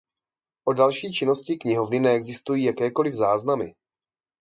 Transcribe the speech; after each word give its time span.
O 0.67 0.73
další 0.73 1.11
činnosti 1.11 1.57
knihovny 1.57 1.99
neexistují 1.99 2.63
jakékoliv 2.63 3.13
záznamy. 3.15 3.75